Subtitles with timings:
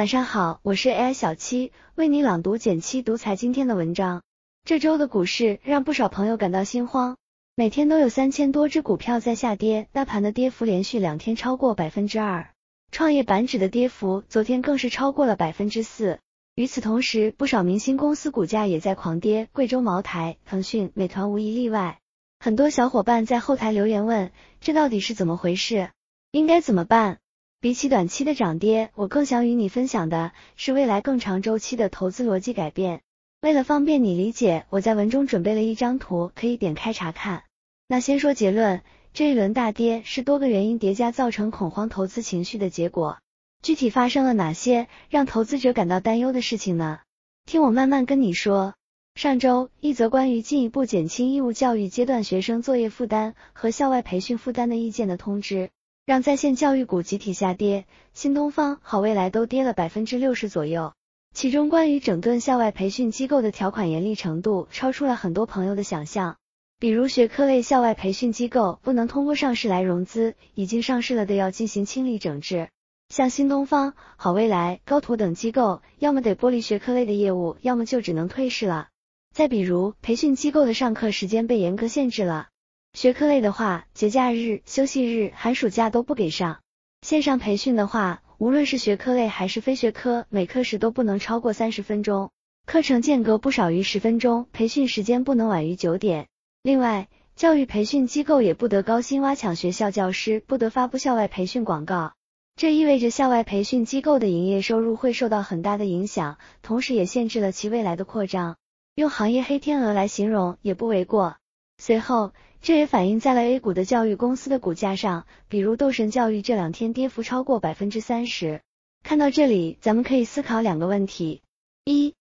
[0.00, 4.22] 晚上好，我是 AI 小七，为你朗读简七独裁今天的文章。
[4.64, 7.18] 这周的股市让不少朋友感到心慌，
[7.54, 12.48] 每天都有三千多只股票在下跌，大盘的跌幅连续两天超过百分之二，
[12.90, 16.18] 创业板指的跌幅昨天更是超过了百分之四。
[16.54, 21.98] 与此同时，不少明星公司股价也在狂跌，贵州茅台、腾讯、美团无一例外。
[22.38, 24.32] 很多小伙伴在后台留言问，
[24.62, 25.90] 这到底是怎么回事？
[26.30, 27.18] 应该怎么办？
[27.62, 33.02] 比起短期的涨跌，我更想与你分享的是未来更长周期的投资逻辑改变。
[33.42, 37.42] 为了方便你理解，我在文中准备了一张图，可以点开查看。
[37.86, 38.80] 那先说结论，
[39.12, 43.18] 这一轮大跌是多个原因叠加造成恐慌投资情绪的结果。
[43.62, 47.00] 具体发生了哪些让投资者感到担忧的事情呢？
[47.44, 48.72] 听我慢慢跟你说。
[49.16, 55.68] 上周，一则关于进一步减轻义务教育阶段学生作业负担和校外培训负担的意见的通知。
[56.10, 60.92] 让在线教育股集体下跌，新东方、好未来都跌了百分之六十左右。
[61.32, 66.36] 其中关于整顿校外培训机构的条款严厉程度，超出了很多朋友的想象。
[66.80, 72.70] 比如学科类校外培训机构不能通过上市来融资，已经上市了的要进行清理整治。
[73.08, 78.88] 像新东方、好未来、高途等机构，要么得剥离学科类的业务，要么就只能退市了。
[79.32, 82.48] 再比如培训机构的上课时间被严格限制了。
[82.92, 86.58] 学科类的话，节假日、休息日、寒暑假都不给上。
[87.02, 92.30] 线上培训的话，无论是学科类还是非学科，每课时都不能超过三十分钟，
[92.66, 96.26] 课程间隔不少于十分钟，培训时间不能晚于九点。
[96.62, 102.12] 另外，教育培训机构也不得高薪挖抢学校教师，不得发布校外培训广告。
[102.56, 108.56] 这意味着校外培训机构的营业收入会受到很大的影响，同时也限制了其未来的扩张。
[108.96, 111.36] 用行业黑天鹅来形容也不为过。
[111.78, 112.32] 随后。
[112.62, 118.60] 这也反映在了 A 股的教育公司的股价上，比如斗神教育这两天跌幅超过百分之三十。
[119.02, 121.40] 看到这里，咱们可以思考两个问题：
[121.84, 122.14] 一、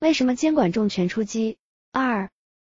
[0.00, 1.58] 为什么监管重拳出击？
[1.92, 2.28] 二、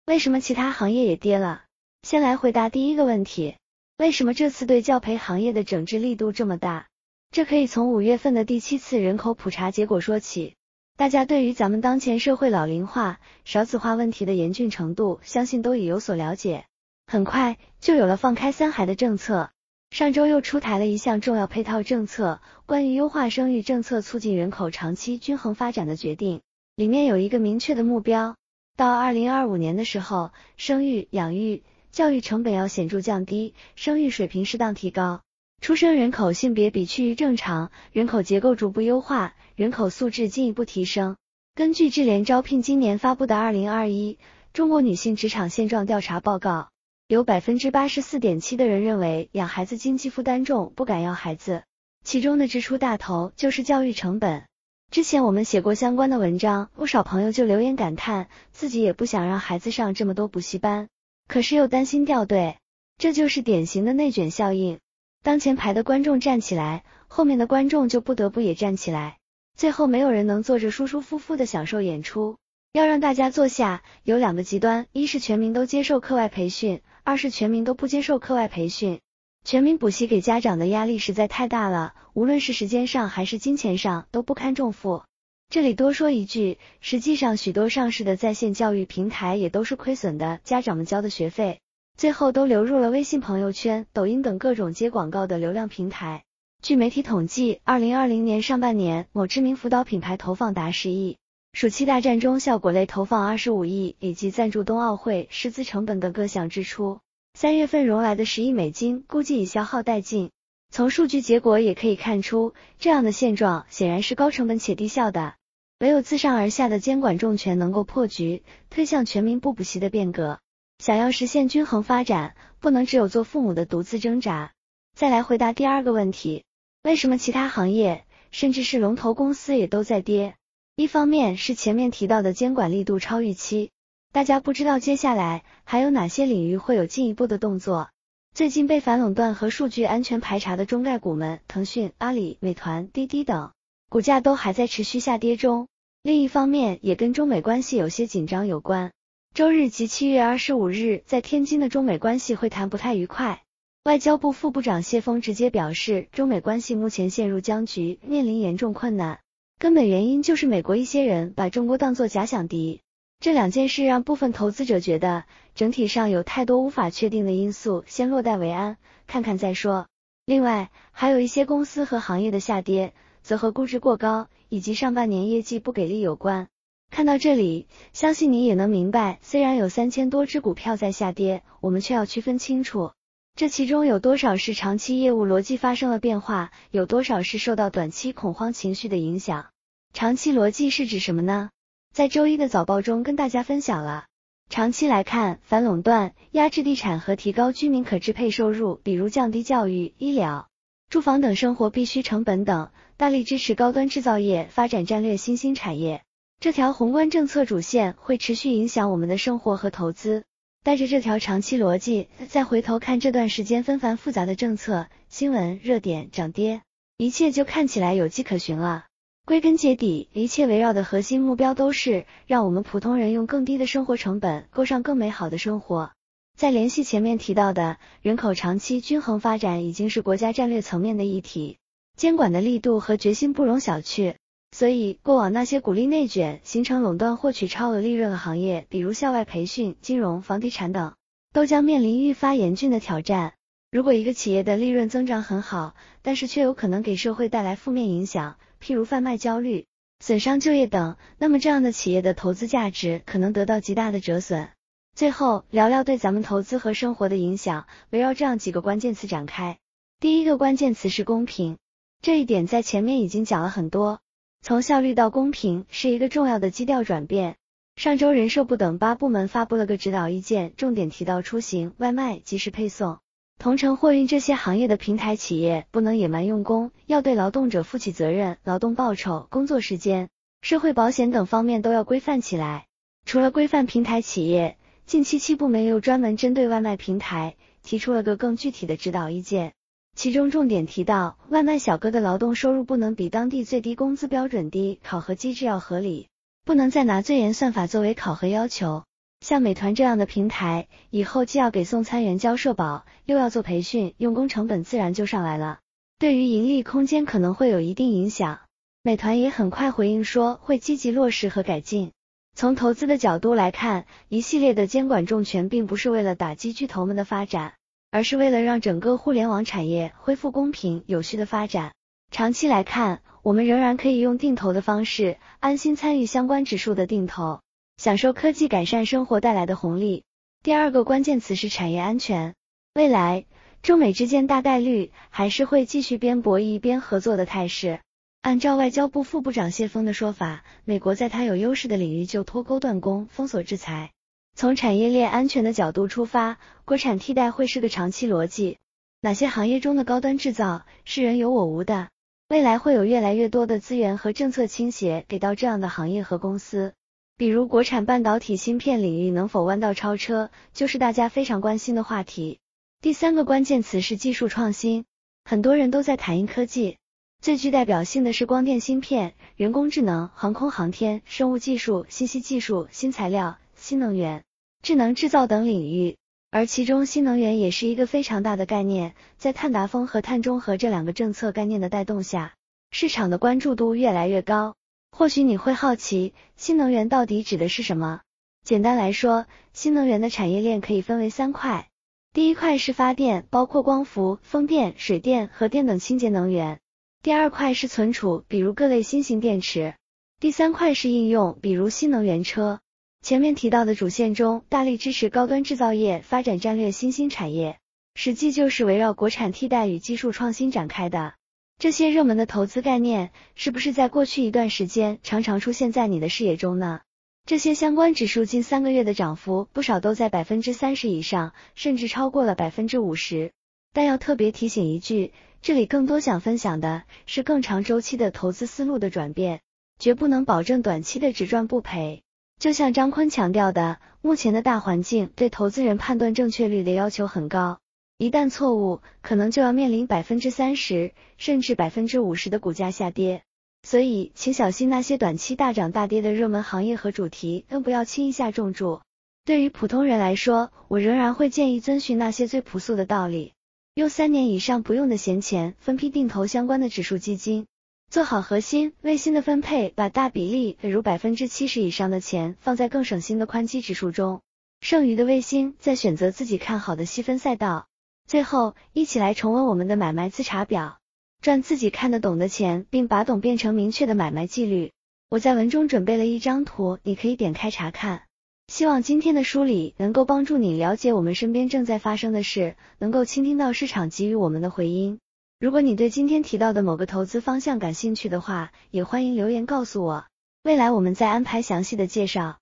[0.06, 1.64] 为什么其他行业也跌了？
[2.04, 3.56] 先来回答第一个问题：
[3.98, 6.88] 为什么这次对教培行业的整治力度这么大？
[7.32, 10.56] 这可以从五月份的第七次人口普查结果说起。
[10.96, 16.66] 大家对于咱们当前社会老龄化、少子化问题的严峻程度，相信都已有所了解。
[17.10, 19.50] 很快就有了放开三孩的政策，
[19.92, 26.42] 上周又出台了一项重要配套政策，关于优化生育政策，促进人口长期均衡发展的决定。
[26.76, 28.36] 里面有一个明确的目标，
[28.76, 31.64] 到二零二五年的时候，生育、养育、
[31.94, 35.22] 教育成本要显著降低，生育水平适当提高，
[35.62, 41.16] 出生人口性别比趋于正常，人口结构逐步优化，人口素质进一步提升。
[41.56, 44.20] 根据智联招聘今年发布的二零二一
[44.52, 46.68] 中国女性职场现状调查报告。
[47.08, 51.64] 有百分之八十四点七的人认为养孩子经济负担重，不敢要孩子。
[52.04, 54.44] 其中的支出大头就是教育成本。
[54.92, 60.90] 之前我们写过相关的文章，不少朋友就留言感叹，自己也不想让孩子上这么多补习班，
[61.30, 62.58] 可是又担心掉队，
[62.98, 64.80] 这就是典型的内卷效应。
[65.24, 69.18] 当前排的观众站起来，后面的观众就不得不也站起来，
[69.56, 72.38] 最后没有人能坐着舒舒服服的享受演出。
[72.74, 76.82] 要让大家坐下，有两个极端，一是全民都接受课外培训。
[77.04, 79.00] 二是全民都不接受课外培训，
[79.46, 85.04] 全民补习给家长的压力实在太大了，无论是时间上还是金钱上都不堪重负。
[85.50, 91.62] 这里多说一句，实际上许多上市的在线教育平台也都是亏损的，家长们交的学费
[91.96, 96.26] 最后都流入了微信朋友圈、抖音等各种接广告的流量平台。
[96.62, 101.18] 据媒体统计，二零二零年上半年，某知名辅导品牌投放达十亿。
[101.54, 107.00] 暑期大战中，效果类投放二十五亿，以及赞助冬奥会、师资成本等各项支出。
[107.34, 110.30] 三月份融来的十亿美金，估计已消耗殆尽。
[110.70, 115.36] 从数据结果也可以看出，这样的现状显然是高成本且低效的。
[115.80, 120.40] 唯有自上而下的监管重拳能够破局，推向全民不补习的变革。
[120.80, 124.52] 想要实现均衡发展，不能只有做父母的独自挣扎。
[124.96, 126.44] 再来回答第二个问题：
[126.84, 130.36] 为什么其他行业，甚至是龙头公司也都在跌？
[130.78, 133.72] 一方面是前面提到的监管力度超预期，
[134.12, 137.90] 大家不知道接下来还有哪些领域会有进一步的动作。
[138.36, 143.54] 最近被反垄断和数据安全排查的中概股们，腾讯、阿里、美团、滴滴等，
[143.90, 145.68] 股价都还在持续下跌中。
[146.04, 148.92] 另一方面也跟中美关系有些紧张有关。
[149.34, 153.42] 周日及七月二十五日，在天津的中美关系会谈不太愉快，
[153.84, 159.22] 外交部副部长谢峰直接表示，中美关系目前陷入僵局，面临严重困难。
[159.60, 162.82] 根本原因就是美国一些人把中国当作假想敌，
[163.20, 165.24] 这两件事让部分投资者觉得
[165.56, 168.78] 整体上有太多无法确定的因素，先落袋为安，
[169.08, 169.88] 看看再说。
[170.28, 172.94] 另外，还有一些公司和行业的下跌，
[173.24, 176.48] 则和估值过高以及上半年业绩不给力有关。
[176.92, 182.92] 看到这里，相信你也能明白，虽然有三千多只股票在下跌，我们却要区分清楚，
[183.38, 189.50] 这其中有多少是长期业务逻辑发生了变化，有多少是受到短期恐慌情绪的影响。
[189.94, 191.52] 长期逻辑是指什么呢？
[191.94, 194.06] 在周一的早报中跟大家分享了。
[194.50, 200.48] 长期来看，反垄断、压制地产和提高居民可支配收入，比如降低教育、医疗、
[200.90, 206.02] 住房等生活必需成本等，大力支持高端制造业发展战略新兴产业。
[206.40, 210.24] 这条宏观政策主线会持续影响我们的生活和投资。
[210.68, 216.62] 带着这条长期逻辑，再回头看这段时间纷繁复杂的政策、新闻、热点、涨跌，
[216.98, 218.84] 一切就看起来有迹可循了。
[219.24, 225.94] 归根结底，一切围绕的核心目标都是让我们普通人用更低的生活成本过上更美好的生活。
[226.38, 231.60] 再联系前面提到的人口长期均衡发展，已经是国家战略层面的议题，
[231.96, 234.16] 监管的力度和决心不容小觑。
[234.52, 240.96] 所以，过往那些鼓励内卷、形成垄断、获取超额利润的行业，比如校外培训、金融、房地产等，
[241.34, 243.34] 都将面临愈发严峻的挑战。
[243.70, 249.66] 如果一个企业的利润增长很好，但是却有可能给社会带来负面影响，譬如贩卖焦虑、
[250.00, 254.48] 损伤就业等，那么这样的企业的投资价值可能得到极大的折损。
[254.96, 259.58] 最后聊聊对咱们投资和生活的影响，围绕这样几个关键词展开。
[260.00, 261.58] 第一个关键词是公平，
[262.02, 264.00] 这一点在前面已经讲了很多，
[264.48, 267.36] 从效率到公平是一个重要的基调转变。
[267.76, 273.00] 上周人社部等八部门发布了个指导意见，重点提到出行、外卖、即时配送。
[273.40, 280.08] 同城货运这些行业的平台企业不能野蛮用工，要对劳动者负起责任，劳动报酬、工作时间、
[280.42, 282.68] 社会保险等方面都要规范起来。
[283.04, 289.52] 除了规范平台企业，近期七部门又专门针对外卖平台提出了个更具体的指导意见，
[289.98, 296.08] 其中重点提到，外卖小哥的劳动收入不能比当地最低工资标准低，考核机制要合理，
[296.46, 298.84] 不能再拿最严算法作为考核要求。
[299.22, 305.62] 像美团这样的平台，以后既要给送餐员交社保，又要做培训，用工成本自然就上来了，
[305.98, 308.42] 对于盈利空间可能会有一定影响。
[308.84, 311.92] 美团也很快回应说，会积极落实和改进。
[312.36, 317.56] 从投资的角度来看，一系列的监管重拳，并不是为了打击巨头们的发展，
[317.92, 321.74] 而是为了让整个互联网产业恢复公平有序的发展。
[322.12, 327.42] 长期来看，我们仍然可以用定投的方式，安心参与相关指数的定投。
[327.78, 330.04] 享受科技改善生活带来的红利。
[330.42, 332.34] 第二个关键词是产业安全。
[332.74, 333.26] 未来，
[333.62, 337.80] 中美之间大概率还是会继续边博弈边合作的态势。
[338.22, 343.92] 按照外交部副部长谢锋的说法，美国在他有优势的领域就脱钩断供、封锁制裁。
[344.38, 348.60] 从产业链安全的角度出发，国产替代会是个长期逻辑。
[349.02, 351.90] 哪些行业中的高端制造是人有我无的？
[352.30, 356.76] 未来会有越来越多的资源和政策倾斜给到这样的行业和公司。
[357.18, 362.40] 比如国产半导体芯片领域能否弯道超车，就是大家非常关心的话题。
[362.80, 364.86] 第三个关键词是技术创新，
[365.26, 366.78] 很多人都在谈硬科技，
[367.20, 374.24] 最具代表性的是光电芯片、人工智能、航空航天、生物技术、信息技术、新材料、新能源、
[374.62, 375.98] 智能制造等领域，
[376.32, 382.34] 而其中新能源也是一个非常大的概念，在碳达峰和碳中和这两个政策概念的带动下，
[382.72, 384.56] 市场的关注度越来越高。
[384.92, 388.02] 或许你会好奇，新能源到底指的是什么？
[388.44, 391.68] 简单来说，新能源的产业链可以分为三块。
[392.14, 396.60] 第一块是发电，包括光伏、风电、水电、核电等清洁能源。
[397.04, 399.76] 第二块是存储，比如各类新型电池。
[400.20, 402.60] 第三块是应用，比如新能源车。
[403.08, 407.58] 前面提到的主线中，大力支持高端制造业发展战略新兴产业，
[407.96, 411.14] 实际就是围绕国产替代与技术创新展开的。
[411.58, 416.82] 这些热门的投资概念，是不是在过去一段时间常常出现在你的视野中呢？
[417.26, 423.32] 这些相关指数近三个月的涨幅，不少都在百分之三十以上，甚至超过了百分之五十。
[423.72, 429.40] 但要特别提醒一句，这里更多想分享的是更长周期的投资思路的转变，
[429.80, 432.04] 绝不能保证短期的只赚不赔。
[432.40, 437.60] 就像张坤强调的，目前的大环境对投资人判断正确率的要求很高。
[437.98, 443.24] 一旦错误，可能就要面临百分之三十甚至百分之五十的股价下跌。
[443.64, 448.82] 所以，请小心那些短期大涨大跌的热门行业和主题，更不要轻易下重注。
[449.26, 453.34] 对于普通人来说，我仍然会建议遵循那些最朴素的道理，
[453.74, 457.48] 用三年以上不用的闲钱分批定投相关的指数基金，
[457.90, 464.22] 做好核心、卫星的分配，把大比例，比如百分之七十以上的钱放在更省心的宽基指数中，
[464.60, 467.68] 剩余的卫星再选择自己看好的细分赛道。
[468.06, 470.80] 最后，一起来重温我们的买卖自查表。
[471.22, 474.74] 赚自己看得懂的钱，并把懂变成明确的买卖纪律。
[475.10, 478.04] 我在文中准备了一张图，你可以点开查看。
[478.48, 485.00] 希望今天的梳理能够帮助你了解我们身边正在发生的事，能够倾听到市场给予我们的回音。
[485.40, 490.06] 如果你对今天提到的某个投资方向感兴趣的话，也欢迎留言告诉我，
[490.42, 492.40] 未来我们再安排详细的介绍。